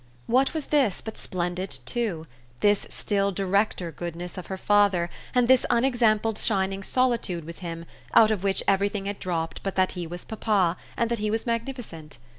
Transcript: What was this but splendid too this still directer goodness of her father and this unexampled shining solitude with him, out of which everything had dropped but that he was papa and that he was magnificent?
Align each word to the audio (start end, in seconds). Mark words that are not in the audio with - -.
What 0.25 0.55
was 0.55 0.65
this 0.73 0.99
but 0.99 1.15
splendid 1.15 1.69
too 1.85 2.25
this 2.61 2.87
still 2.89 3.31
directer 3.31 3.91
goodness 3.91 4.35
of 4.35 4.47
her 4.47 4.57
father 4.57 5.11
and 5.35 5.47
this 5.47 5.63
unexampled 5.69 6.39
shining 6.39 6.81
solitude 6.81 7.45
with 7.45 7.59
him, 7.59 7.85
out 8.15 8.31
of 8.31 8.43
which 8.43 8.63
everything 8.67 9.05
had 9.05 9.19
dropped 9.19 9.61
but 9.61 9.75
that 9.75 9.91
he 9.91 10.07
was 10.07 10.25
papa 10.25 10.75
and 10.97 11.11
that 11.11 11.19
he 11.19 11.29
was 11.29 11.45
magnificent? 11.45 12.17